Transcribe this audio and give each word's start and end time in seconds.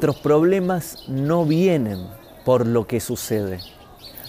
Nuestros 0.00 0.16
problemas 0.16 1.04
no 1.08 1.44
vienen 1.44 2.06
por 2.44 2.66
lo 2.66 2.86
que 2.86 3.00
sucede. 3.00 3.60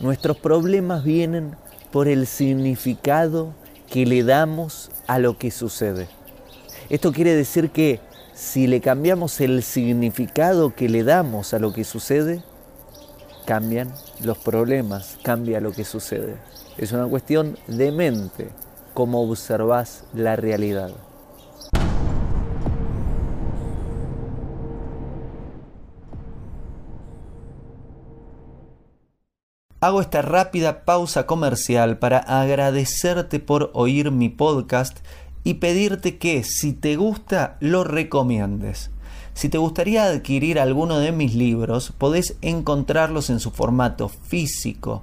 Nuestros 0.00 0.36
problemas 0.36 1.02
vienen 1.02 1.56
por 1.90 2.06
el 2.06 2.26
significado 2.26 3.54
que 3.90 4.06
le 4.06 4.22
damos 4.22 4.90
a 5.06 5.18
lo 5.18 5.38
que 5.38 5.50
sucede. 5.50 6.08
Esto 6.90 7.12
quiere 7.12 7.34
decir 7.34 7.70
que 7.70 8.00
si 8.34 8.66
le 8.66 8.80
cambiamos 8.80 9.40
el 9.40 9.62
significado 9.62 10.74
que 10.74 10.88
le 10.88 11.02
damos 11.02 11.54
a 11.54 11.58
lo 11.58 11.72
que 11.72 11.84
sucede, 11.84 12.42
cambian 13.46 13.92
los 14.22 14.38
problemas, 14.38 15.18
cambia 15.22 15.60
lo 15.60 15.72
que 15.72 15.84
sucede. 15.84 16.36
Es 16.76 16.92
una 16.92 17.06
cuestión 17.06 17.56
de 17.68 17.92
mente 17.92 18.48
cómo 18.94 19.20
observas 19.22 20.04
la 20.14 20.36
realidad. 20.36 20.92
Hago 29.80 30.00
esta 30.00 30.22
rápida 30.22 30.86
pausa 30.86 31.26
comercial 31.26 31.98
para 31.98 32.18
agradecerte 32.18 33.38
por 33.38 33.70
oír 33.74 34.10
mi 34.10 34.30
podcast 34.30 35.00
y 35.42 35.54
pedirte 35.54 36.16
que 36.16 36.42
si 36.42 36.72
te 36.72 36.96
gusta 36.96 37.58
lo 37.60 37.84
recomiendes. 37.84 38.90
Si 39.34 39.50
te 39.50 39.58
gustaría 39.58 40.04
adquirir 40.04 40.58
alguno 40.58 41.00
de 41.00 41.12
mis 41.12 41.34
libros, 41.34 41.92
podés 41.98 42.38
encontrarlos 42.40 43.28
en 43.28 43.40
su 43.40 43.50
formato 43.50 44.08
físico 44.08 45.02